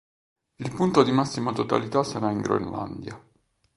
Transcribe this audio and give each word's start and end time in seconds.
Il 0.55 0.71
punto 0.73 1.03
di 1.03 1.11
massima 1.11 1.53
totalità 1.53 2.01
sarà 2.01 2.31
in 2.31 2.41
Groenlandia. 2.41 3.23